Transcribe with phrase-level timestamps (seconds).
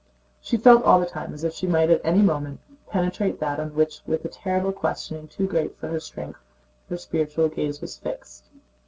[0.41, 3.75] She felt all the time as if she might at any moment penetrate that on
[3.75, 8.45] which—with a terrible questioning too great for her strength—her spiritual gaze was fixed.